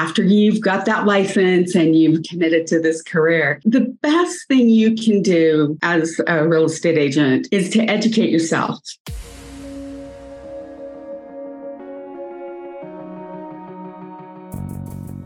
[0.00, 4.94] after you've got that license and you've committed to this career, the best thing you
[4.94, 8.80] can do as a real estate agent is to educate yourself.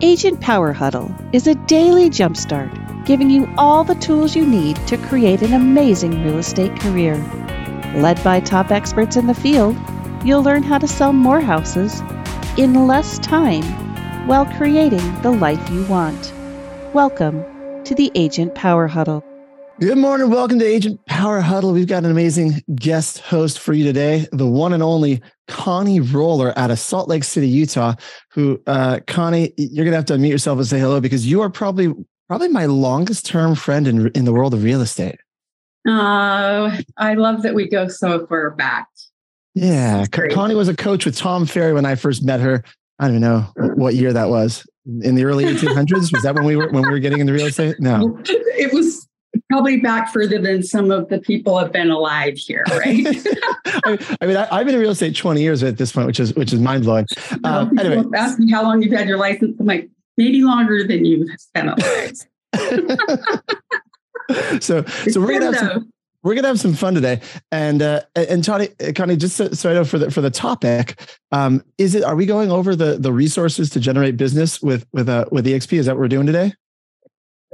[0.00, 4.97] Agent Power Huddle is a daily jumpstart giving you all the tools you need to
[4.97, 7.15] create an amazing real estate career.
[7.95, 9.77] Led by top experts in the field,
[10.25, 12.01] you'll learn how to sell more houses
[12.56, 13.83] in less time
[14.27, 16.33] while creating the life you want.
[16.95, 17.45] Welcome
[17.84, 19.23] to the Agent Power Huddle.
[19.80, 20.30] Good morning.
[20.30, 21.73] Welcome to Agent Power Huddle.
[21.73, 26.59] We've got an amazing guest host for you today, the one and only Connie Roller
[26.59, 27.96] out of Salt Lake City, Utah.
[28.30, 31.51] Who, uh, Connie, you're gonna have to unmute yourself and say hello because you are
[31.51, 31.93] probably
[32.27, 35.16] probably my longest term friend in in the world of real estate.
[35.87, 38.88] Uh, I love that we go so far back.
[39.54, 42.65] Yeah, Connie was a coach with Tom Ferry when I first met her.
[42.98, 44.66] I don't even know what year that was.
[44.86, 47.46] In the early 1800s, was that when we were when we were getting into real
[47.46, 47.76] estate?
[47.80, 49.09] No, it was
[49.51, 53.06] probably back further than some of the people have been alive here, right?
[53.06, 56.20] I, I, mean, I, have been in real estate 20 years at this point, which
[56.20, 57.06] is which is mind blowing.
[57.45, 59.58] Um, anyway, ask me how long you've had your license.
[59.58, 62.12] I'm like, maybe longer than you've been alive.
[64.61, 65.92] so, so we're gonna have some,
[66.25, 67.20] we're gonna have some fun today.
[67.53, 70.30] And uh, and Tony, uh, Connie, just so, so I know for the for the
[70.30, 74.86] topic, um, is it are we going over the the resources to generate business with
[74.92, 75.75] with uh, with EXP?
[75.75, 76.55] Is that what we're doing today?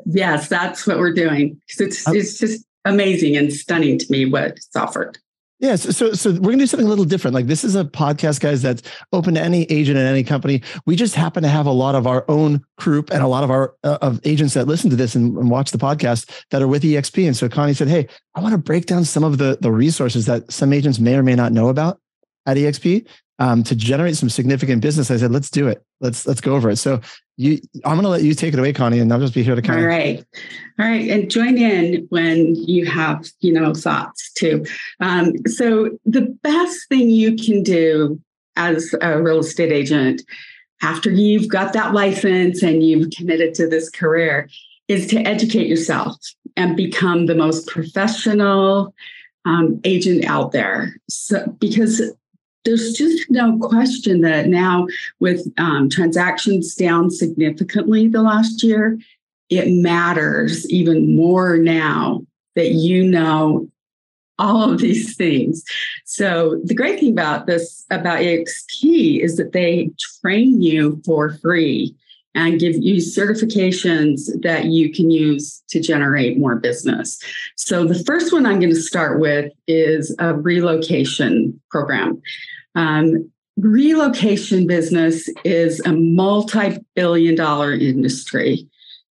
[0.06, 1.60] Yes, that's what we're doing.
[1.78, 2.12] It's oh.
[2.14, 5.18] it's just amazing and stunning to me what's offered.
[5.60, 7.34] Yeah, so, so, so we're gonna do something a little different.
[7.34, 10.62] Like this is a podcast, guys, that's open to any agent in any company.
[10.86, 13.50] We just happen to have a lot of our own group and a lot of
[13.50, 16.68] our uh, of agents that listen to this and, and, watch the podcast that are
[16.68, 17.26] with EXP.
[17.26, 20.24] And so Connie said, "Hey, I want to break down some of the the resources
[20.26, 22.00] that some agents may or may not know about
[22.46, 23.06] at EXP
[23.40, 25.82] um, to generate some significant business." I said, "Let's do it.
[26.00, 27.00] Let's let's go over it." So
[27.40, 29.54] you i'm going to let you take it away connie and i'll just be here
[29.54, 29.84] to kind of.
[29.84, 30.24] all right
[30.78, 34.64] all right and join in when you have you know thoughts too
[35.00, 38.20] um, so the best thing you can do
[38.56, 40.22] as a real estate agent
[40.82, 44.48] after you've got that license and you've committed to this career
[44.88, 46.16] is to educate yourself
[46.56, 48.94] and become the most professional
[49.46, 52.02] um, agent out there so because
[52.64, 54.86] there's just no question that now
[55.18, 58.98] with um, transactions down significantly the last year,
[59.48, 62.24] it matters even more now
[62.56, 63.68] that you know
[64.38, 65.64] all of these things.
[66.04, 69.90] So the great thing about this about EXP is that they
[70.20, 71.94] train you for free
[72.34, 77.18] and give you certifications that you can use to generate more business.
[77.56, 82.22] So the first one I'm going to start with is a relocation program.
[82.74, 88.66] Um, relocation business is a multi-billion dollar industry.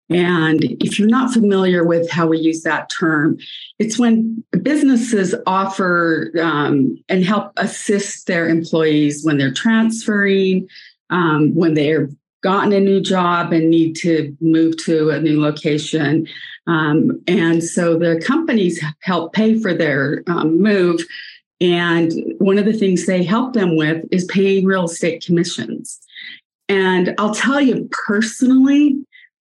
[0.09, 3.37] And if you're not familiar with how we use that term,
[3.77, 10.67] it's when businesses offer um, and help assist their employees when they're transferring,
[11.11, 12.09] um, when they're
[12.41, 16.27] gotten a new job and need to move to a new location.
[16.67, 21.05] Um, and so the companies help pay for their um, move.
[21.61, 25.99] And one of the things they help them with is paying real estate commissions.
[26.69, 28.95] And I'll tell you personally,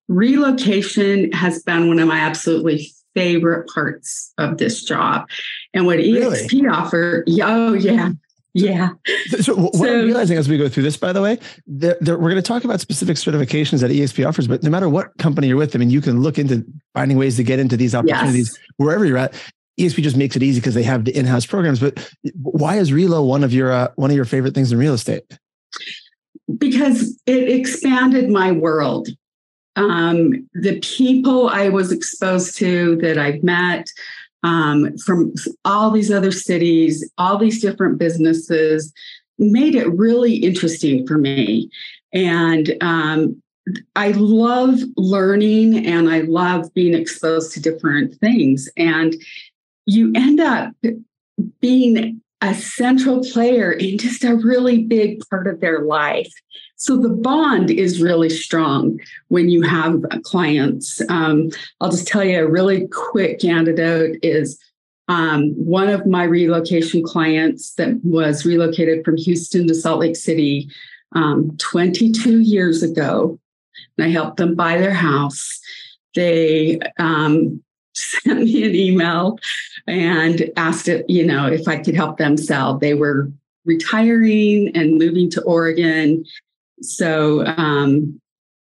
[0.09, 5.29] relocation has been one of my absolutely favorite parts of this job.
[5.75, 6.39] And what really?
[6.39, 8.13] EXP offer, oh yeah,
[8.55, 8.91] yeah.
[9.41, 12.37] So, what so, I'm realizing as we go through this, by the way, we're going
[12.37, 15.77] to talk about specific certifications that EXP offers, but no matter what company you're with,
[15.77, 16.65] I mean, you can look into
[16.95, 18.67] finding ways to get into these opportunities yes.
[18.79, 19.35] wherever you're at.
[19.79, 21.79] EXP just makes it easy because they have the in-house programs.
[21.79, 22.11] But
[22.41, 25.23] why is Relo one of your uh, one of your favorite things in real estate?
[26.57, 29.09] Because it expanded my world.
[29.77, 33.89] Um, the people I was exposed to that I've met,
[34.43, 35.33] um, from
[35.65, 38.93] all these other cities, all these different businesses,
[39.39, 41.71] made it really interesting for me.
[42.13, 43.43] And um,
[43.97, 48.69] I love learning and I love being exposed to different things.
[48.77, 49.15] And
[49.87, 50.73] you end up
[51.61, 56.33] being a central player in just a really big part of their life.
[56.77, 61.01] So the bond is really strong when you have clients.
[61.09, 61.51] Um,
[61.81, 64.61] I'll just tell you a really quick anecdote is
[65.09, 70.71] um, one of my relocation clients that was relocated from Houston to Salt Lake City
[71.13, 73.41] um, 22 years ago.
[73.97, 75.59] And I helped them buy their house.
[76.15, 77.63] They um,
[78.25, 79.39] sent me an email
[79.87, 82.79] and asked it, you know, if I could help them sell.
[82.79, 83.31] They were
[83.65, 86.25] retiring and moving to Oregon
[86.83, 88.21] so um,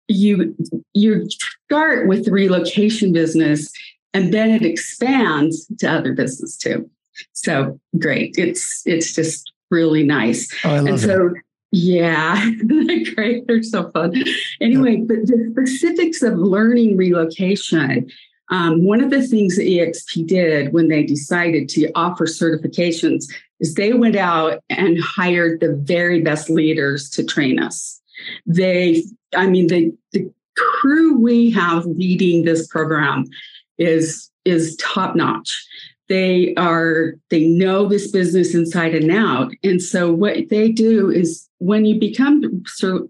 [0.08, 0.54] you
[0.92, 1.28] you
[1.66, 3.72] start with the relocation business
[4.12, 6.88] and then it expands to other business too.
[7.32, 8.34] So great.
[8.38, 10.52] It's it's just really nice.
[10.64, 11.34] Oh, and so
[11.72, 12.50] yeah,
[13.14, 13.46] great.
[13.46, 14.22] They're so fun.
[14.60, 18.10] Anyway, but the specifics of learning relocation.
[18.50, 23.24] Um, one of the things that EXP did when they decided to offer certifications
[23.60, 28.00] is they went out and hired the very best leaders to train us.
[28.46, 29.04] They,
[29.34, 33.24] I mean, the, the crew we have leading this program
[33.78, 35.66] is is top notch
[36.08, 41.48] they are they know this business inside and out and so what they do is
[41.58, 42.62] when you become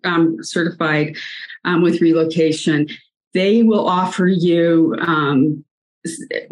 [0.05, 1.17] um, certified
[1.65, 2.87] um, with relocation
[3.35, 5.65] they will offer you um,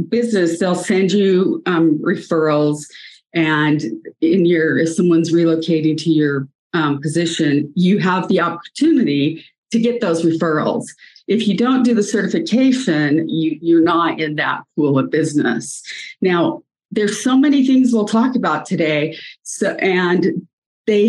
[0.08, 2.87] business they'll send you um, referrals
[3.34, 3.82] and
[4.20, 10.00] in your if someone's relocating to your um, position you have the opportunity to get
[10.00, 10.87] those referrals
[11.29, 15.82] if you don't do the certification, you, you're not in that pool of business.
[16.20, 19.17] Now, there's so many things we'll talk about today.
[19.43, 20.46] So, and
[20.87, 21.08] they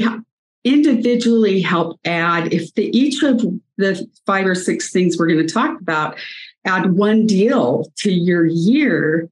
[0.63, 3.43] individually help add, if the, each of
[3.77, 6.17] the five or six things we're going to talk about
[6.65, 9.29] add one deal to your year,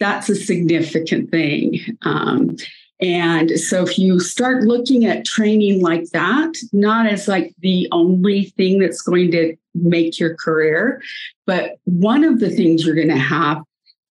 [0.00, 1.78] that's a significant thing.
[2.02, 2.56] Um,
[3.00, 8.44] and so if you start looking at training like that, not as like the only
[8.44, 11.02] thing that's going to make your career,
[11.46, 13.62] but one of the things you're going to have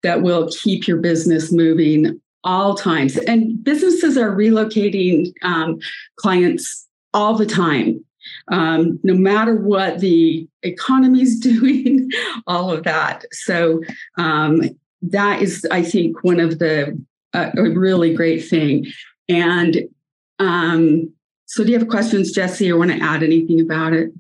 [0.04, 3.18] that will keep your business moving all times.
[3.18, 5.80] And businesses are relocating um,
[6.16, 8.04] clients all the time.
[8.50, 12.10] Um, no matter what the economy is doing,
[12.48, 13.26] all of that.
[13.34, 13.84] So
[14.18, 14.62] um,
[15.02, 16.98] that is, I think, one of the
[17.34, 18.88] a, a really great thing.
[19.28, 19.82] And
[20.40, 21.12] um,
[21.46, 24.12] so, do you have questions, Jesse, or want to add anything about it?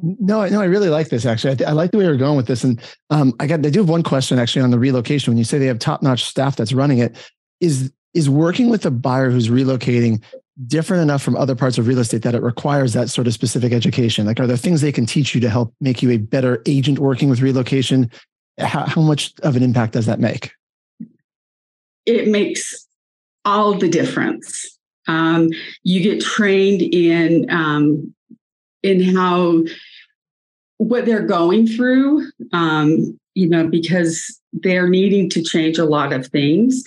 [0.00, 1.26] No, no, I really like this.
[1.26, 2.62] Actually, I, I like the way you're going with this.
[2.62, 2.80] And
[3.10, 5.32] um, I got, I do have one question actually on the relocation.
[5.32, 7.16] When you say they have top notch staff that's running it,
[7.60, 10.22] is is working with a buyer who's relocating
[10.66, 13.72] different enough from other parts of real estate that it requires that sort of specific
[13.72, 14.26] education?
[14.26, 16.98] Like, are there things they can teach you to help make you a better agent
[16.98, 18.10] working with relocation?
[18.58, 20.52] How, how much of an impact does that make?
[22.08, 22.86] it makes
[23.44, 24.78] all the difference.
[25.06, 25.50] Um,
[25.84, 28.14] you get trained in um,
[28.82, 29.62] in how
[30.78, 36.26] what they're going through, um, you know, because they're needing to change a lot of
[36.26, 36.82] things,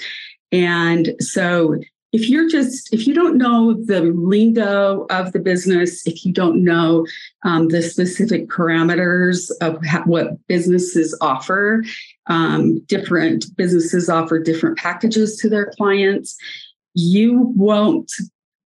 [0.51, 1.77] and so
[2.11, 6.63] if you're just if you don't know the lingo of the business if you don't
[6.63, 7.05] know
[7.43, 11.83] um, the specific parameters of ha- what businesses offer
[12.27, 16.37] um, different businesses offer different packages to their clients
[16.93, 18.11] you won't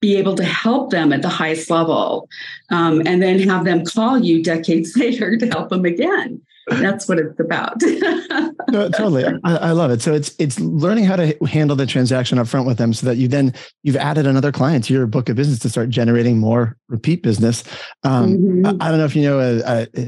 [0.00, 2.28] be able to help them at the highest level
[2.70, 7.18] um, and then have them call you decades later to help them again that's what
[7.18, 7.80] it's about.
[8.70, 9.24] no, totally.
[9.44, 10.02] I, I, love it.
[10.02, 13.16] So it's it's learning how to handle the transaction up front with them so that
[13.16, 13.54] you then
[13.84, 17.62] you've added another client to your book of business to start generating more repeat business.
[18.02, 18.66] Um, mm-hmm.
[18.66, 20.02] I, I, don't know if you know, uh, uh,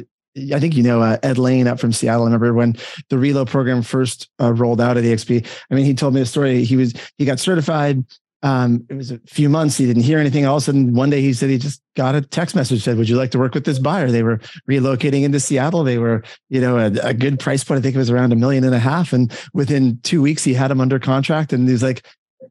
[0.54, 2.22] I think you know uh, Ed Lane up from Seattle.
[2.22, 2.72] I remember when
[3.08, 5.46] the Relo program first uh, rolled out at EXP.
[5.70, 6.64] I mean, he told me a story.
[6.64, 8.04] He was he got certified
[8.42, 9.76] um, it was a few months.
[9.76, 10.46] He didn't hear anything.
[10.46, 12.96] All of a sudden, one day he said he just got a text message said,
[12.96, 14.38] "Would you like to work with this buyer?" They were
[14.70, 15.82] relocating into Seattle.
[15.82, 17.78] They were, you know, a, a good price point.
[17.78, 19.12] I think it was around a million and a half.
[19.12, 21.52] And within two weeks, he had him under contract.
[21.52, 22.06] And he's like,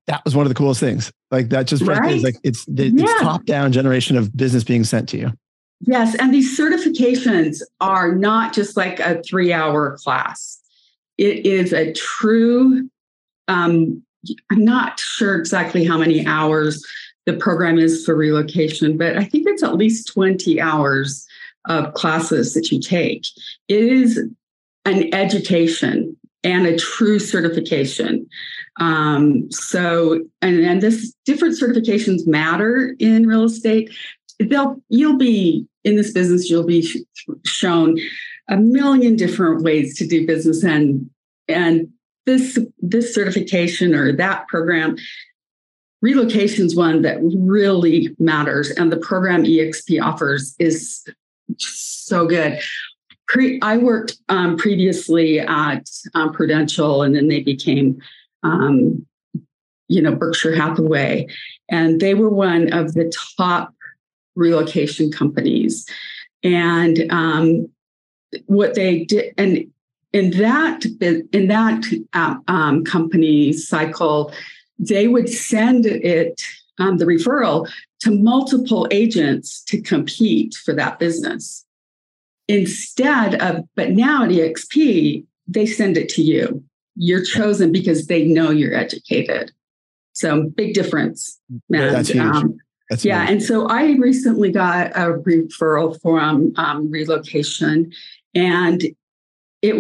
[0.08, 2.22] "That was one of the coolest things." Like that, just right?
[2.22, 3.06] like it's the, yeah.
[3.22, 5.32] top down generation of business being sent to you.
[5.82, 10.60] Yes, and these certifications are not just like a three hour class.
[11.18, 12.90] It is a true
[13.48, 14.04] um,
[14.52, 16.84] I'm not sure exactly how many hours
[17.26, 21.26] the program is for relocation, but I think it's at least 20 hours
[21.68, 23.26] of classes that you take.
[23.68, 24.18] It is
[24.86, 28.28] an education and a true certification.
[28.80, 33.94] Um, so, and, and this different certifications matter in real estate.
[34.40, 36.50] They'll you'll be in this business.
[36.50, 36.88] You'll be
[37.46, 37.98] shown
[38.50, 41.10] a million different ways to do business, and
[41.48, 41.90] and
[42.28, 44.98] this this certification or that program
[46.02, 48.70] relocation is one that really matters.
[48.70, 51.04] And the program exp offers is
[51.58, 52.60] so good.
[53.28, 58.00] Pre, i worked um, previously at um, prudential and then they became
[58.44, 59.06] um,
[59.88, 61.28] you know berkshire hathaway.
[61.70, 63.74] And they were one of the top
[64.36, 65.90] relocation companies.
[66.44, 67.70] And um,
[68.46, 69.72] what they did and
[70.18, 70.86] in that
[71.32, 71.84] in that
[72.14, 74.34] uh, um, company cycle,
[74.80, 76.42] they would send it
[76.80, 77.70] um, the referral
[78.02, 81.66] to multiple agents to compete for that business.
[82.48, 86.64] instead of, but now at EXP, they send it to you.
[86.96, 89.52] You're chosen because they know you're educated.
[90.14, 91.40] So big difference.
[91.50, 92.24] And, That's huge.
[92.24, 92.58] Um,
[92.90, 93.22] That's yeah.
[93.22, 93.32] Huge.
[93.32, 97.92] And so I recently got a referral from um, relocation
[98.34, 98.82] and
[99.68, 99.76] it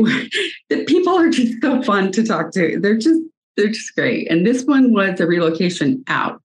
[0.69, 2.79] the people are just so fun to talk to.
[2.79, 3.21] They're just
[3.55, 4.29] they're just great.
[4.29, 6.41] And this one was a relocation out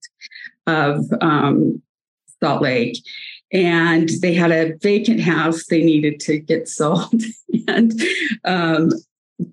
[0.65, 1.81] of um,
[2.41, 2.97] Salt Lake.
[3.51, 7.21] And they had a vacant house they needed to get sold.
[7.67, 7.93] and
[8.45, 8.91] um,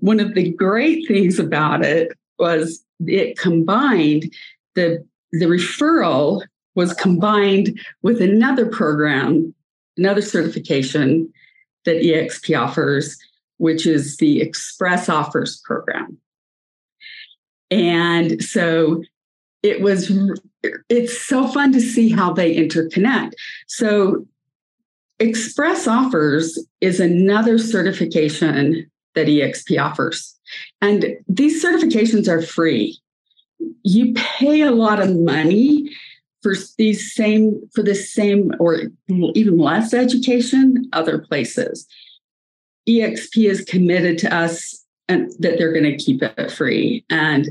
[0.01, 4.33] one of the great things about it was it combined
[4.75, 6.43] the the referral
[6.75, 9.55] was combined with another program,
[9.97, 11.33] another certification
[11.85, 13.17] that EXP offers,
[13.61, 16.17] which is the Express Offers program.
[17.71, 19.03] And so
[19.63, 20.11] it was
[20.89, 23.33] it's so fun to see how they interconnect.
[23.69, 24.27] So
[25.19, 30.39] Express Offers is another certification that EXP offers.
[30.81, 32.99] And these certifications are free.
[33.83, 35.95] You pay a lot of money
[36.43, 41.87] for these same for the same or even less education other places.
[42.89, 47.05] EXP is committed to us and that they're going to keep it free.
[47.11, 47.49] And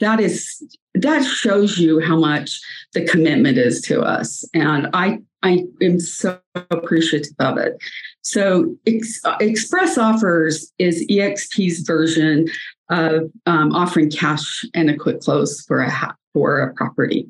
[0.00, 0.62] that is
[0.94, 2.60] that shows you how much
[2.92, 4.44] the commitment is to us.
[4.54, 6.38] And I I am so
[6.70, 7.76] appreciative of it.
[8.22, 12.48] So Ex- Express Offers is EXP's version
[12.90, 17.28] of um, offering cash and a quick close for a for a property.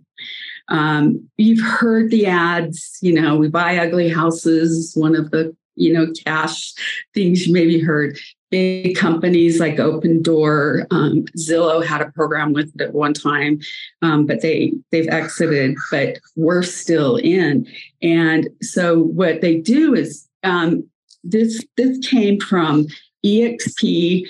[0.68, 5.92] Um, you've heard the ads, you know, we buy ugly houses, one of the you
[5.92, 6.72] know, cash
[7.12, 8.18] things you maybe heard.
[8.50, 13.58] Big companies like Opendoor, um, Zillow had a program with it at one time,
[14.00, 15.76] um, but they they've exited.
[15.90, 17.66] But we're still in,
[18.00, 20.88] and so what they do is um,
[21.24, 22.86] this this came from
[23.24, 24.28] EXP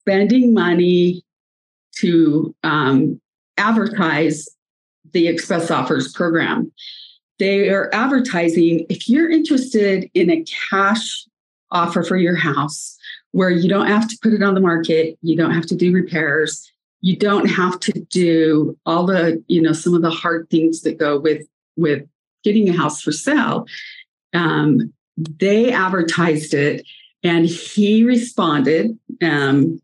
[0.00, 1.24] spending money
[1.96, 3.20] to um,
[3.56, 4.48] advertise
[5.12, 6.70] the Express Offers program
[7.38, 11.26] they are advertising if you're interested in a cash
[11.70, 12.96] offer for your house
[13.32, 15.92] where you don't have to put it on the market, you don't have to do
[15.92, 20.82] repairs, you don't have to do all the, you know, some of the hard things
[20.82, 22.04] that go with with
[22.42, 23.66] getting a house for sale.
[24.34, 26.86] Um, they advertised it
[27.22, 28.98] and he responded.
[29.22, 29.80] Um,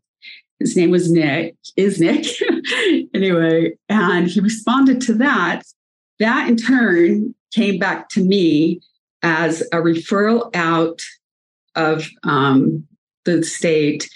[0.59, 2.25] his name was Nick, is Nick.
[3.13, 5.63] anyway, and he responded to that.
[6.19, 8.81] That in turn came back to me
[9.23, 11.01] as a referral out
[11.75, 12.85] of um,
[13.23, 14.09] the state,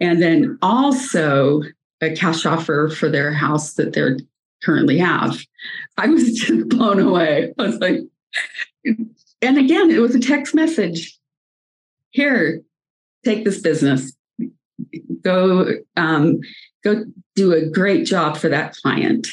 [0.00, 1.62] and then also
[2.00, 4.18] a cash offer for their house that they're
[4.62, 5.38] currently have.
[5.98, 7.52] I was just blown away.
[7.58, 8.00] I was like,
[9.42, 11.18] and again, it was a text message.
[12.10, 12.62] Here,
[13.24, 14.16] take this business.
[15.22, 16.40] Go, um,
[16.84, 19.28] go do a great job for that client.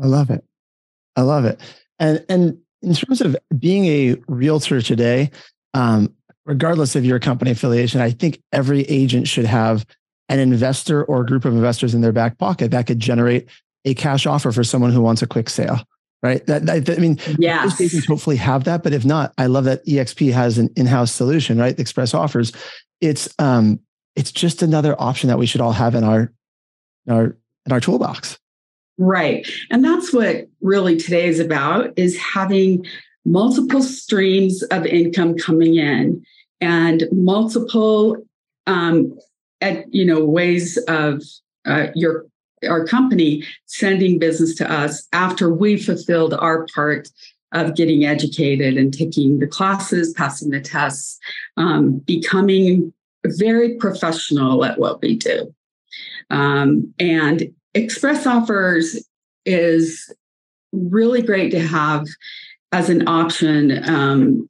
[0.00, 0.44] I love it.
[1.16, 1.60] I love it.
[1.98, 5.30] And and in terms of being a realtor today,
[5.74, 6.14] um,
[6.46, 9.86] regardless of your company affiliation, I think every agent should have
[10.28, 13.48] an investor or a group of investors in their back pocket that could generate
[13.84, 15.80] a cash offer for someone who wants a quick sale.
[16.22, 16.44] Right.
[16.46, 17.64] That, that I mean, yeah.
[17.80, 21.56] agents hopefully have that, but if not, I love that EXP has an in-house solution.
[21.56, 22.52] Right, Express offers.
[23.00, 23.80] It's um,
[24.16, 26.30] it's just another option that we should all have in our
[27.06, 28.38] in our in our toolbox.
[29.00, 29.48] Right.
[29.70, 32.84] And that's what really today is about is having
[33.24, 36.22] multiple streams of income coming in
[36.60, 38.18] and multiple
[38.66, 39.18] um,
[39.62, 41.22] at, you know ways of
[41.64, 42.26] uh, your
[42.68, 47.08] our company sending business to us after we fulfilled our part
[47.52, 51.18] of getting educated and taking the classes, passing the tests,
[51.56, 52.92] um, becoming
[53.24, 55.54] very professional at what we do.
[56.28, 59.06] Um, and express offers
[59.46, 60.12] is
[60.72, 62.06] really great to have
[62.72, 63.88] as an option.
[63.88, 64.49] Um,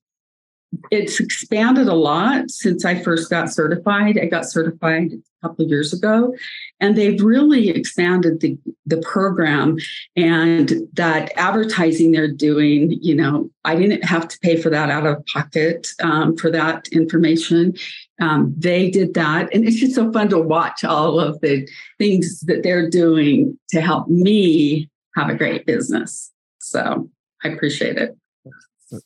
[0.91, 4.19] it's expanded a lot since I first got certified.
[4.19, 6.35] I got certified a couple of years ago,
[6.79, 9.79] and they've really expanded the, the program
[10.17, 12.93] and that advertising they're doing.
[13.03, 16.89] You know, I didn't have to pay for that out of pocket um, for that
[16.89, 17.75] information.
[18.21, 19.53] Um, they did that.
[19.55, 21.67] And it's just so fun to watch all of the
[21.99, 26.31] things that they're doing to help me have a great business.
[26.59, 27.11] So
[27.43, 28.17] I appreciate it.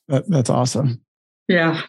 [0.09, 1.00] That, that's awesome.
[1.49, 1.83] Yeah,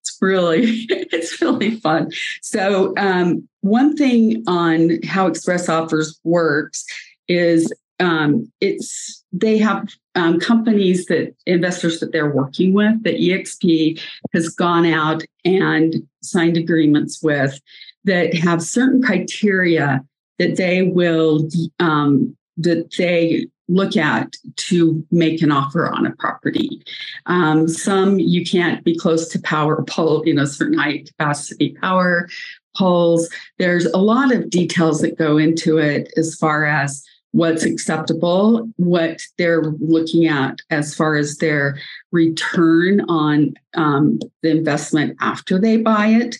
[0.00, 2.10] it's really it's really fun.
[2.42, 6.84] So um, one thing on how Express Offers works
[7.28, 14.00] is um, it's they have um, companies that investors that they're working with that EXP
[14.32, 17.60] has gone out and signed agreements with
[18.04, 20.04] that have certain criteria
[20.38, 21.48] that they will
[21.80, 26.82] um, that they look at to make an offer on a property.
[27.26, 32.28] Um, some you can't be close to power pole, you know, certain high capacity power
[32.76, 33.28] poles.
[33.58, 39.20] There's a lot of details that go into it as far as what's acceptable, what
[39.36, 41.78] they're looking at as far as their
[42.10, 46.36] return on um, the investment after they buy it.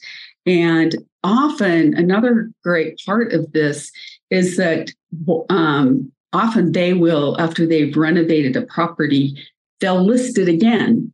[0.47, 3.91] And often, another great part of this
[4.31, 4.91] is that
[5.51, 9.37] um, often they will, after they've renovated a property,
[9.81, 11.13] they'll list it again.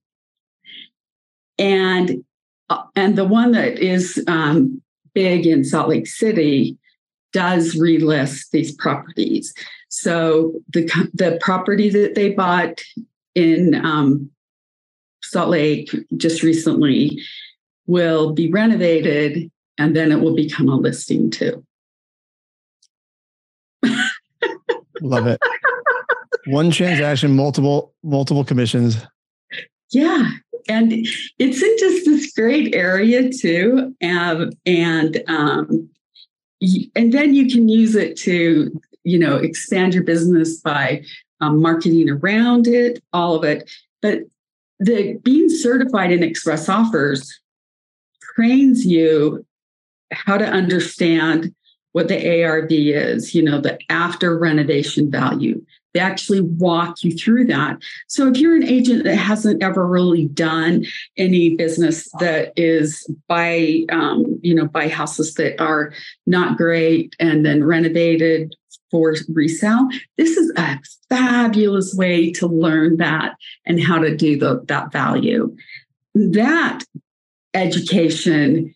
[1.59, 2.25] And
[2.71, 4.81] uh, and the one that is um,
[5.15, 6.79] big in Salt Lake City
[7.33, 9.53] does relist these properties.
[9.89, 12.81] So the the property that they bought
[13.35, 14.31] in um,
[15.23, 17.21] Salt Lake just recently
[17.87, 21.65] will be renovated, and then it will become a listing too.
[25.03, 25.41] Love it.
[26.47, 28.97] One transaction, multiple multiple commissions.
[29.91, 30.31] Yeah,
[30.69, 30.93] and
[31.39, 35.89] it's in just this great area too, and and um,
[36.97, 41.05] and then you can use it to you know expand your business by
[41.41, 43.71] um, marketing around it, all of it.
[44.01, 44.21] But
[44.79, 47.41] the being certified in express offers
[48.35, 49.45] trains you
[50.13, 51.55] how to understand
[51.93, 55.65] what the ARV is, you know, the after renovation value.
[55.95, 57.79] They actually walk you through that.
[58.09, 60.87] So if you're an agent that hasn't ever really done
[61.19, 65.93] any business that is by, um, you know, buy houses that are
[66.27, 68.55] not great and then renovated
[68.91, 70.79] for resale, this is a
[71.11, 75.55] fabulous way to learn that and how to do the, that value.
[76.15, 76.85] That
[77.55, 78.75] education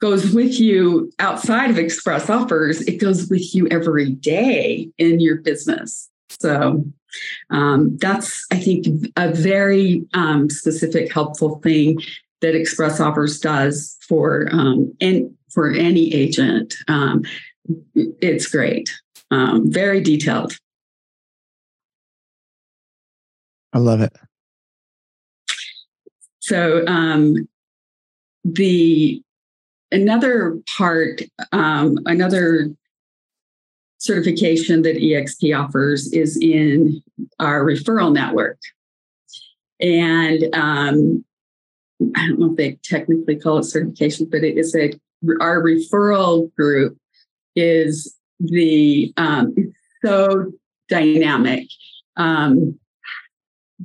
[0.00, 2.80] goes with you outside of express offers.
[2.82, 6.08] It goes with you every day in your business.
[6.28, 6.84] So
[7.50, 8.86] um, that's i think
[9.16, 11.98] a very um, specific helpful thing
[12.40, 16.74] that express offers does for um, and for any agent.
[16.88, 17.22] Um,
[17.94, 18.90] it's great.
[19.30, 20.56] Um, very detailed.
[23.72, 24.16] I love it.
[26.40, 27.48] So um,
[28.44, 29.22] the
[29.92, 31.22] another part,
[31.52, 32.70] um, another
[33.98, 37.02] certification that EXP offers is in
[37.38, 38.58] our referral network.
[39.80, 41.24] And um,
[42.16, 44.92] I don't know if they technically call it certification, but it is a
[45.40, 46.96] our referral group
[47.54, 49.54] is the um,
[50.02, 50.52] so
[50.88, 51.66] dynamic.
[52.16, 52.78] Um,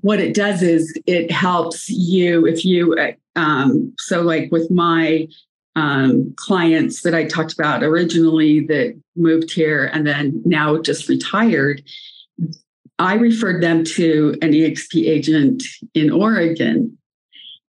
[0.02, 2.98] what it does is it helps you if you
[3.36, 5.28] um, so like with my
[5.75, 11.83] um, clients that I talked about originally that moved here and then now just retired,
[12.97, 16.97] I referred them to an EXP agent in Oregon.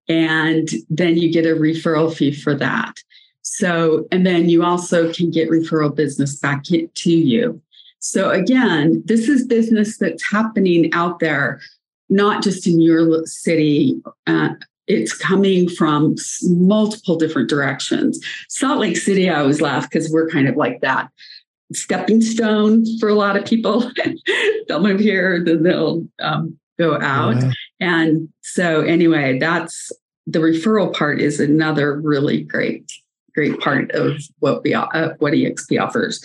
[0.08, 2.94] And then you get a referral fee for that.
[3.42, 7.60] So, and then you also can get referral business back to you.
[7.98, 11.60] So, again, this is business that's happening out there,
[12.08, 14.00] not just in your city.
[14.26, 14.50] Uh,
[14.86, 18.20] it's coming from multiple different directions.
[18.48, 21.10] Salt Lake City, I always laugh because we're kind of like that
[21.72, 23.90] stepping stone for a lot of people.
[24.68, 27.36] they'll move here, then they'll um, go out.
[27.36, 27.52] Yeah.
[27.80, 29.90] And so, anyway, that's
[30.26, 32.90] the referral part is another really great,
[33.34, 36.24] great part of what we uh, what EXP offers,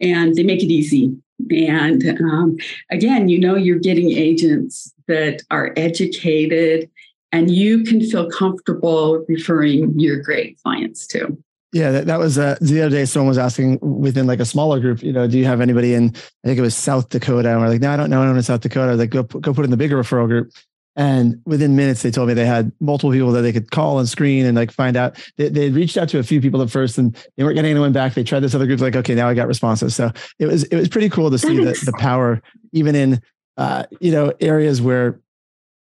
[0.00, 1.14] and they make it easy.
[1.50, 2.56] And um,
[2.90, 6.88] again, you know, you're getting agents that are educated
[7.32, 11.36] and you can feel comfortable referring your great clients to.
[11.72, 13.06] Yeah, that, that was uh, the other day.
[13.06, 16.14] Someone was asking within like a smaller group, you know, do you have anybody in?
[16.14, 17.50] I think it was South Dakota.
[17.50, 18.88] And we're like, no, I don't know anyone in South Dakota.
[18.88, 20.52] I was like, go go put in the bigger referral group.
[20.94, 24.06] And within minutes, they told me they had multiple people that they could call and
[24.06, 25.16] screen and like find out.
[25.38, 27.92] They they reached out to a few people at first and they weren't getting anyone
[27.92, 28.12] back.
[28.12, 29.96] They tried this other group, like, okay, now I got responses.
[29.96, 32.42] So it was it was pretty cool to see the, the power,
[32.72, 33.22] even in
[33.56, 35.18] uh, you know areas where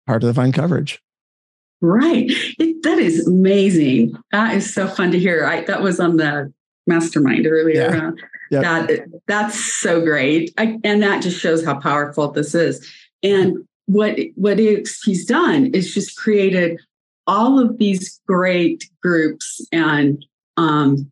[0.06, 1.02] hard to find coverage.
[1.80, 2.30] Right.
[2.58, 4.14] It, that is amazing.
[4.32, 5.46] That is so fun to hear.
[5.46, 6.52] I, that was on the
[6.86, 7.90] mastermind earlier.
[7.94, 8.10] Yeah.
[8.50, 8.62] Yep.
[8.62, 12.84] That that's so great, I, and that just shows how powerful this is.
[13.22, 16.80] And what what he's done is just created
[17.28, 20.24] all of these great groups and
[20.56, 21.10] um,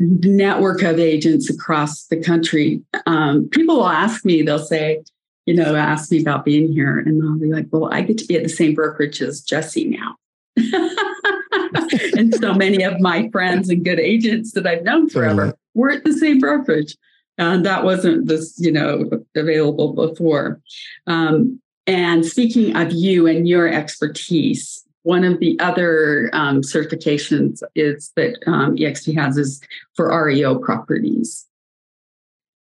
[0.00, 2.82] network of agents across the country.
[3.06, 5.04] Um, people will ask me, they'll say,
[5.48, 6.98] you know, ask me about being here.
[6.98, 9.86] And I'll be like, well, I get to be at the same brokerage as Jesse
[9.86, 10.16] now.
[12.18, 16.04] and so many of my friends and good agents that I've known forever were at
[16.04, 16.98] the same brokerage.
[17.38, 20.60] And that wasn't this, you know, available before.
[21.06, 28.12] Um, and speaking of you and your expertise, one of the other um, certifications is
[28.16, 29.62] that um, EXP has is
[29.96, 31.46] for REO properties.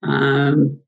[0.03, 0.79] Um,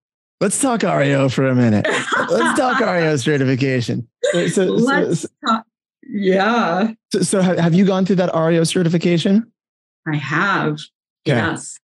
[0.42, 1.86] Let's talk REO for a minute.
[1.88, 4.08] Let's talk REO certification.
[4.32, 5.66] So, so, Let's so, talk.
[6.10, 6.94] Yeah.
[7.14, 9.52] So, so, have you gone through that REO certification?
[10.08, 10.80] I have.
[11.28, 11.38] Okay.
[11.38, 11.78] Yes.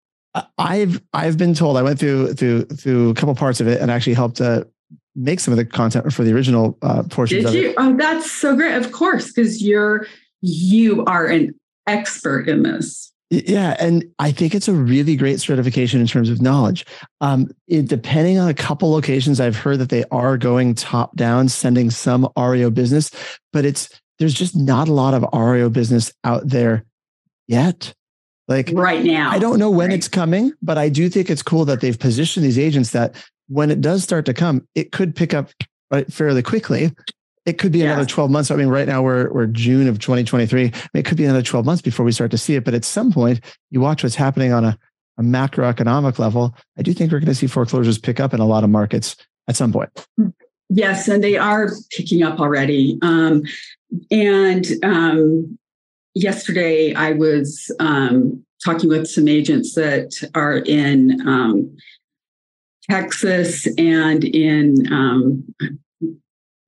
[0.58, 3.92] I've I've been told I went through through through a couple parts of it and
[3.92, 4.64] actually helped uh,
[5.16, 7.46] make some of the content for the original uh, portions.
[7.46, 7.70] Did you?
[7.70, 7.76] It.
[7.78, 8.74] Oh, that's so great!
[8.74, 10.08] Of course, because you're
[10.42, 11.54] you are an
[11.86, 13.12] expert in this.
[13.30, 16.86] Yeah, and I think it's a really great certification in terms of knowledge.
[17.20, 21.50] Um, it, depending on a couple locations, I've heard that they are going top down,
[21.50, 23.12] sending some REO business,
[23.52, 26.86] but it's there's just not a lot of REO business out there
[27.48, 27.94] yet.
[28.48, 29.98] Like right now, I don't know when right.
[29.98, 33.14] it's coming, but I do think it's cool that they've positioned these agents that
[33.50, 35.50] when it does start to come, it could pick up
[35.92, 36.94] right fairly quickly.
[37.48, 38.52] It could be another 12 months.
[38.52, 40.60] I mean, right now we're we're June of 2023.
[40.60, 42.66] I mean, it could be another 12 months before we start to see it.
[42.66, 43.40] But at some point,
[43.72, 44.78] you watch what's happening on a,
[45.18, 46.54] a macroeconomic level.
[46.78, 49.16] I do think we're going to see foreclosures pick up in a lot of markets
[49.48, 49.90] at some point.
[50.70, 53.00] Yes, and they are picking up already.
[53.02, 53.44] Um,
[54.12, 55.58] and um,
[56.16, 61.78] yesterday, I was um, talking with some agents that are in um,
[62.90, 65.56] Texas and in um,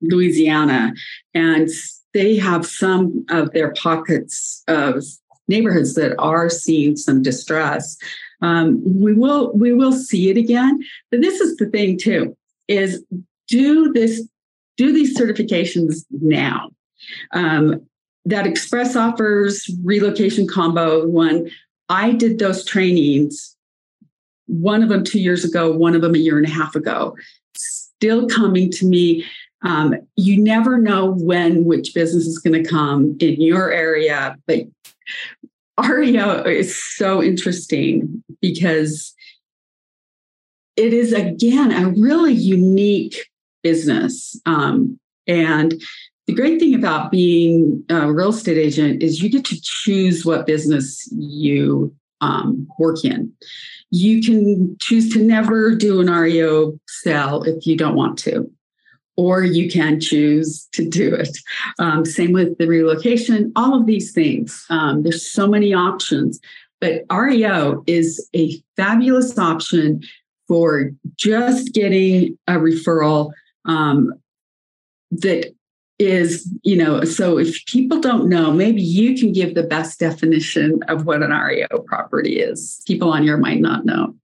[0.02, 0.94] Louisiana,
[1.34, 1.70] and
[2.14, 5.04] they have some of their pockets of
[5.48, 7.98] neighborhoods that are seeing some distress.
[8.42, 10.80] Um, we will we will see it again,
[11.12, 12.36] but this is the thing too:
[12.68, 13.04] is
[13.48, 14.28] do this
[14.78, 16.70] do these certifications now.
[17.34, 17.82] Um,
[18.26, 21.50] that express offers relocation combo one.
[21.90, 23.56] I did those trainings
[24.50, 27.16] one of them two years ago, one of them a year and a half ago,
[27.56, 29.24] still coming to me.
[29.62, 34.62] Um, you never know when which business is going to come in your area, but
[35.86, 39.14] REO is so interesting because
[40.76, 43.28] it is again a really unique
[43.64, 44.40] business.
[44.46, 45.74] Um, and
[46.28, 50.46] the great thing about being a real estate agent is you get to choose what
[50.46, 53.34] business you um, work in.
[53.92, 58.50] You can choose to never do an REO sale if you don't want to,
[59.20, 61.38] or you can choose to do it.
[61.78, 64.66] Um, same with the relocation, all of these things.
[64.70, 66.40] Um, there's so many options,
[66.80, 70.04] but REO is a fabulous option
[70.48, 73.32] for just getting a referral
[73.66, 74.14] um,
[75.12, 75.54] that
[76.00, 80.80] is, you know, so if people don't know, maybe you can give the best definition
[80.88, 82.82] of what an REO property is.
[82.88, 84.16] People on here might not know.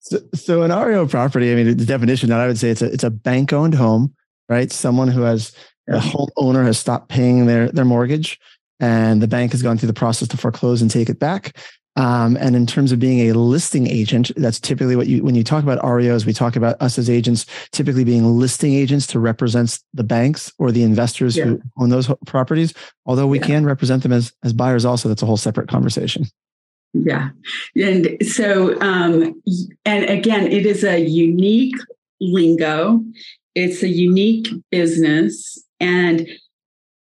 [0.00, 2.90] So, so an REO property, I mean, the definition that I would say it's a
[2.90, 4.14] it's a bank owned home,
[4.50, 4.70] right?
[4.70, 5.52] Someone who has
[5.86, 8.38] the homeowner has stopped paying their their mortgage,
[8.78, 11.56] and the bank has gone through the process to foreclose and take it back.
[11.96, 15.42] Um, and in terms of being a listing agent, that's typically what you, when you
[15.42, 19.78] talk about REOs, we talk about us as agents typically being listing agents to represent
[19.92, 21.44] the banks or the investors yeah.
[21.44, 22.72] who own those properties.
[23.06, 23.46] Although we yeah.
[23.46, 26.26] can represent them as, as buyers also, that's a whole separate conversation.
[26.92, 27.30] Yeah.
[27.76, 29.40] And so, um,
[29.84, 31.76] and again, it is a unique
[32.20, 33.04] lingo.
[33.54, 35.62] It's a unique business.
[35.80, 36.28] And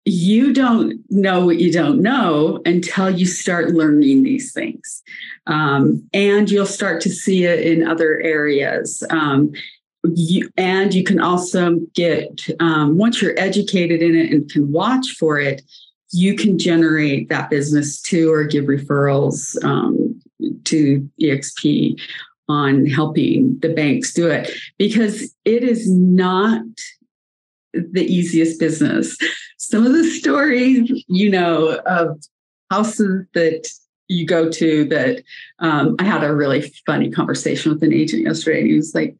[0.04, 5.02] you don't know what you don't know until you start learning these things.
[5.46, 9.02] Um, and you'll start to see it in other areas.
[9.08, 9.52] Um,
[10.14, 15.12] you, and you can also get, um, once you're educated in it and can watch
[15.18, 15.62] for it,
[16.12, 20.20] you can generate that business too or give referrals um,
[20.64, 21.98] to EXP
[22.48, 26.62] on helping the banks do it because it is not
[27.72, 29.16] the easiest business.
[29.58, 32.22] Some of the stories, you know, of
[32.70, 33.68] houses that
[34.08, 35.22] you go to that
[35.60, 38.66] um, I had a really funny conversation with an agent yesterday.
[38.68, 39.16] He was like,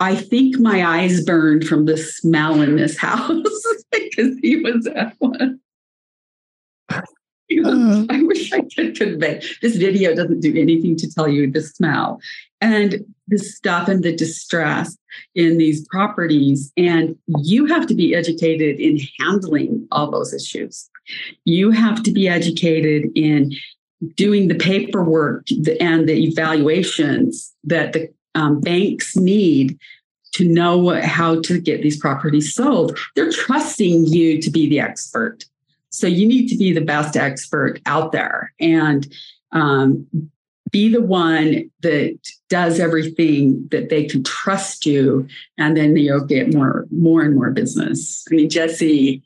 [0.00, 5.14] I think my eyes burned from the smell in this house because he was at
[5.18, 5.60] one.
[7.50, 9.42] Uh, I wish I could convey.
[9.62, 12.20] This video doesn't do anything to tell you the smell
[12.60, 14.96] and the stuff and the distress
[15.34, 16.72] in these properties.
[16.76, 20.88] And you have to be educated in handling all those issues.
[21.44, 23.52] You have to be educated in
[24.14, 25.46] doing the paperwork
[25.80, 29.78] and the evaluations that the um, banks need
[30.34, 32.98] to know how to get these properties sold.
[33.14, 35.44] They're trusting you to be the expert.
[35.96, 39.06] So you need to be the best expert out there and
[39.52, 40.06] um,
[40.70, 46.52] be the one that does everything that they can trust you, and then you'll get
[46.52, 48.24] more, more and more business.
[48.30, 49.22] I mean, Jesse,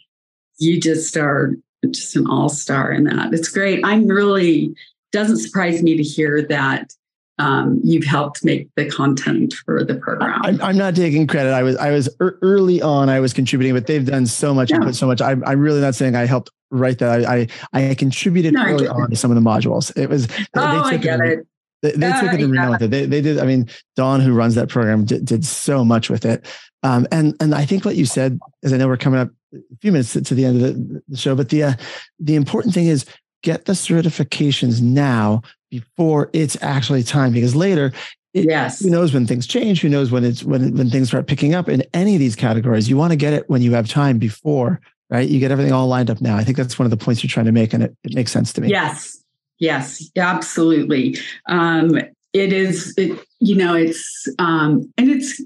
[0.58, 1.56] you just are
[1.90, 3.32] just an all star in that.
[3.32, 3.84] It's great.
[3.84, 4.74] I'm really
[5.12, 6.94] doesn't surprise me to hear that
[7.38, 10.40] um, you've helped make the content for the program.
[10.44, 11.52] I'm, I'm, not taking credit.
[11.52, 13.08] I was I was early on.
[13.08, 14.76] I was contributing, but they've done so much yeah.
[14.76, 15.22] and put so much.
[15.22, 17.24] I'm, I'm really not saying I helped write that.
[17.24, 19.96] I I, I contributed no, early on to some of the modules.
[19.96, 21.46] It was oh, I get it.
[21.82, 22.90] They, they uh, took it and ran with it.
[22.90, 23.38] They, they did.
[23.38, 26.46] I mean, Dawn, who runs that program, did, did so much with it.
[26.82, 29.76] Um, and and I think what you said, as I know we're coming up a
[29.80, 31.72] few minutes to, to the end of the, the show, but the uh,
[32.18, 33.06] the important thing is
[33.42, 37.92] get the certifications now before it's actually time because later
[38.34, 41.26] it, yes who knows when things change who knows when it's when when things start
[41.26, 43.88] picking up in any of these categories you want to get it when you have
[43.88, 44.80] time before
[45.10, 45.28] right?
[45.28, 46.36] You get everything all lined up now.
[46.36, 48.32] I think that's one of the points you're trying to make and it, it makes
[48.32, 48.68] sense to me.
[48.68, 49.22] Yes.
[49.58, 50.10] Yes.
[50.16, 51.16] Absolutely.
[51.48, 51.98] Um
[52.32, 55.42] it is it, you know it's um and it's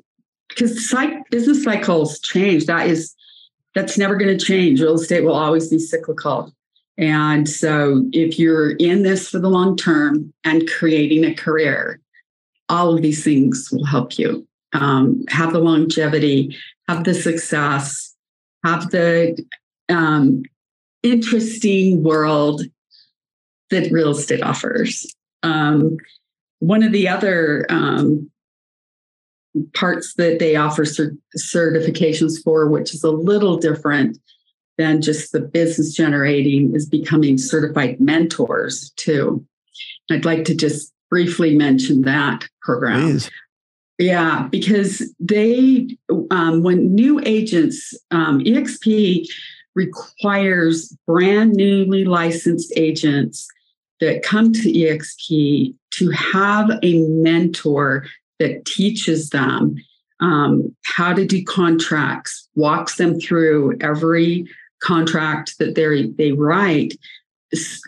[0.48, 2.66] because psych, business cycles change.
[2.66, 3.14] That is
[3.74, 4.80] that's never going to change.
[4.80, 6.52] Real estate will always be cyclical.
[6.96, 12.00] And so, if you're in this for the long term and creating a career,
[12.68, 14.46] all of these things will help you.
[14.74, 16.56] Um, have the longevity,
[16.88, 18.13] have the success,
[18.64, 19.44] have the
[19.88, 20.42] um,
[21.02, 22.62] interesting world
[23.70, 25.06] that real estate offers.
[25.42, 25.96] Um,
[26.60, 28.30] one of the other um,
[29.74, 34.18] parts that they offer cert- certifications for, which is a little different,
[34.76, 39.44] than just the business generating is becoming certified mentors too.
[40.10, 43.02] I'd like to just briefly mention that program.
[43.02, 43.30] Please.
[43.98, 45.96] Yeah, because they,
[46.30, 49.26] um, when new agents, um, EXP
[49.74, 53.46] requires brand newly licensed agents
[54.00, 58.06] that come to EXP to have a mentor
[58.40, 59.76] that teaches them
[60.20, 64.46] um, how to do contracts, walks them through every
[64.82, 66.94] contract that they they write.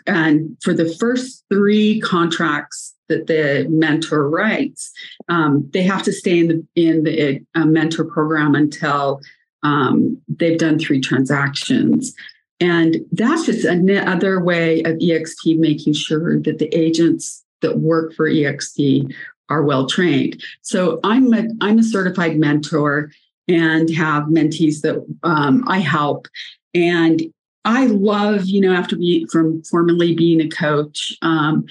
[0.05, 4.91] And for the first three contracts that the mentor writes
[5.29, 9.21] um, they have to stay in the in the uh, mentor program until
[9.63, 12.13] um, they've done three transactions.
[12.59, 18.29] And that's just another way of exp making sure that the agents that work for
[18.29, 19.13] exp
[19.49, 20.43] are well trained.
[20.61, 23.11] So i'm a i'm a certified mentor
[23.47, 26.27] and have mentees that um, i help.
[26.73, 27.21] And
[27.65, 31.65] I love, you know, after being from formerly being a coach, um,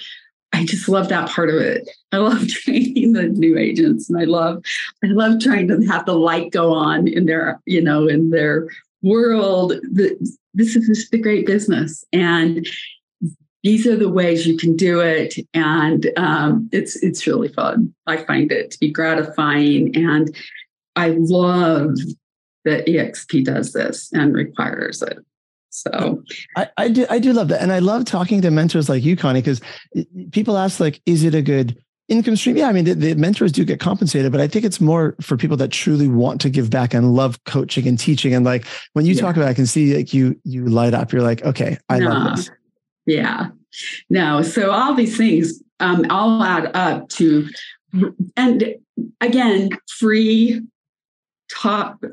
[0.57, 1.87] I just love that part of it.
[2.11, 4.63] I love training the new agents, and I love,
[5.03, 8.67] I love trying to have the light go on in their, you know, in their
[9.03, 9.73] world.
[9.91, 12.67] This is just a great business, and
[13.63, 17.93] these are the ways you can do it, and um, it's it's really fun.
[18.07, 20.35] I find it to be gratifying, and
[20.95, 21.99] I love
[22.65, 25.19] that EXP does this and requires it.
[25.69, 26.23] So
[26.55, 27.61] I, I do I do love that.
[27.61, 29.61] And I love talking to mentors like you, Connie, because
[30.31, 31.77] people ask like, is it a good
[32.07, 32.57] income stream?
[32.57, 35.37] Yeah, I mean the, the, mentors do get compensated, but I think it's more for
[35.37, 38.33] people that truly want to give back and love coaching and teaching.
[38.33, 39.21] And like when you yeah.
[39.21, 41.11] talk about it, I can see like you you light up.
[41.11, 42.09] You're like, okay, I no.
[42.09, 42.49] love this.
[43.05, 43.49] Yeah.
[44.09, 44.41] No.
[44.41, 47.47] So all these things um all add up to
[48.35, 48.75] and
[49.21, 50.61] again, free
[51.51, 52.03] top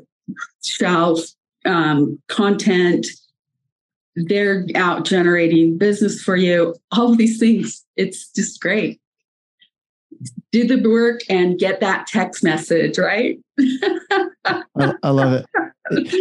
[0.63, 1.19] shelf
[1.65, 3.07] um, content.
[4.15, 6.75] They're out generating business for you.
[6.91, 7.83] All of these things.
[7.95, 8.99] It's just great.
[10.51, 13.39] Do the work and get that text message, right?
[13.59, 15.45] I, I, love it.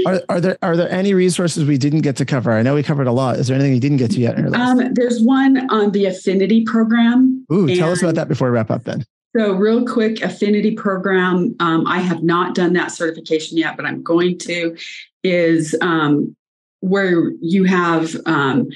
[0.07, 2.53] Are, are, there are there any resources we didn't get to cover?
[2.53, 3.37] I know we covered a lot.
[3.37, 4.39] Is there anything you didn't get to yet?
[4.55, 7.47] Um, there's one on the affinity program.
[7.53, 9.05] Ooh, tell us about that before we wrap up then.
[9.37, 11.57] So, real quick, affinity program.
[11.61, 14.77] Um, I have not done that certification yet, but I'm going to.
[15.23, 16.37] Is um,
[16.85, 18.69] where you have um,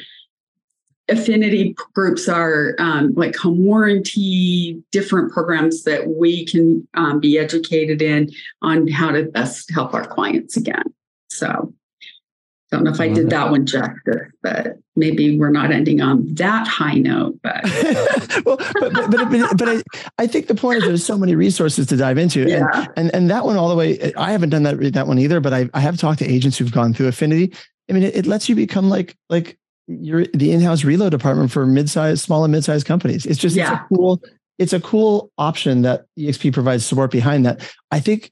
[1.11, 8.01] affinity groups are um, like home warranty, different programs that we can um, be educated
[8.01, 8.31] in
[8.63, 10.85] on how to best help our clients again.
[11.29, 11.75] So,
[12.71, 16.67] don't know if I did that one justice, but maybe we're not ending on that
[16.67, 17.39] high note.
[17.43, 17.65] But
[18.45, 19.83] well, but but, but, but, I,
[20.19, 22.67] I think the point is there's so many resources to dive into, yeah.
[22.75, 24.13] and, and and that one all the way.
[24.15, 26.73] I haven't done that that one either, but I I have talked to agents who've
[26.73, 27.55] gone through Affinity.
[27.89, 31.67] I mean, it, it lets you become like like you're the in-house Relo department for
[31.67, 33.25] mid-sized, small and mid-sized companies.
[33.25, 33.73] It's just yeah.
[33.73, 34.23] it's a cool
[34.59, 37.73] it's a cool option that EXP provides support behind that.
[37.91, 38.29] I think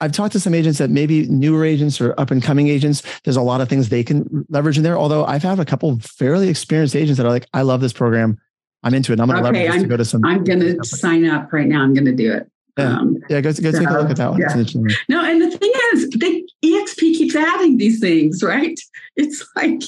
[0.00, 3.02] I've talked to some agents that maybe newer agents or up and coming agents.
[3.22, 4.98] There's a lot of things they can leverage in there.
[4.98, 8.38] Although I've had a couple fairly experienced agents that are like, I love this program.
[8.82, 9.20] I'm into it.
[9.20, 10.24] I'm going to okay, leverage to go to some.
[10.24, 11.82] I'm going to sign up right now.
[11.82, 12.50] I'm going to do it.
[12.78, 14.40] Yeah, um, yeah go, go so, take a look at that one.
[14.40, 14.96] Yeah.
[15.08, 18.78] No, and the thing is, the EXP keeps adding these things, right?
[19.14, 19.82] It's like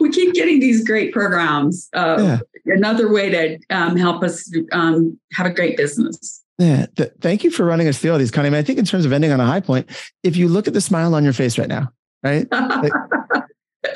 [0.00, 1.88] we keep getting these great programs.
[1.94, 2.74] Uh, yeah.
[2.74, 6.44] Another way to um, help us um, have a great business.
[6.58, 8.48] Yeah, th- thank you for running us through all these, Connie.
[8.48, 9.88] I, mean, I think in terms of ending on a high point,
[10.22, 11.90] if you look at the smile on your face right now,
[12.22, 12.46] right?
[12.52, 12.92] like,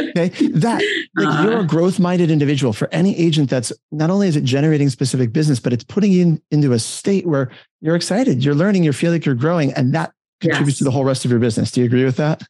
[0.17, 0.83] okay, that
[1.17, 2.73] like uh, you're a growth-minded individual.
[2.73, 6.23] For any agent, that's not only is it generating specific business, but it's putting you
[6.23, 9.95] in, into a state where you're excited, you're learning, you feel like you're growing, and
[9.95, 10.79] that contributes yes.
[10.79, 11.71] to the whole rest of your business.
[11.71, 12.43] Do you agree with that?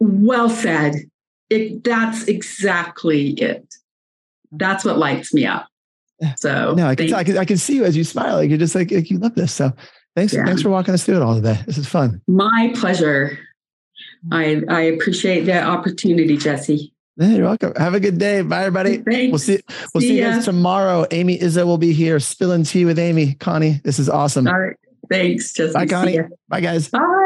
[0.00, 0.94] Well said.
[1.48, 3.72] It that's exactly it.
[4.50, 5.68] That's what lights me up.
[6.36, 8.36] So no, I can, I can, I can see you as you smile.
[8.36, 9.52] Like you're just like, like you love this.
[9.52, 9.72] So
[10.16, 10.44] thanks, yeah.
[10.44, 11.60] thanks for walking us through it all today.
[11.66, 12.20] This is fun.
[12.26, 13.38] My pleasure.
[14.32, 14.70] I mm-hmm.
[14.70, 16.92] I appreciate the opportunity, Jesse.
[17.16, 17.72] Yeah, you're welcome.
[17.76, 18.42] Have a good day.
[18.42, 18.98] Bye, everybody.
[18.98, 19.32] Thanks.
[19.32, 19.60] We'll see.
[19.94, 21.06] We'll see, see you guys tomorrow.
[21.10, 23.34] Amy Izza will be here, spilling tea with Amy.
[23.34, 24.46] Connie, this is awesome.
[24.46, 24.76] All right.
[25.10, 25.72] Thanks, Jesse.
[25.72, 26.18] Bye, Connie.
[26.48, 26.88] Bye, guys.
[26.88, 27.25] Bye.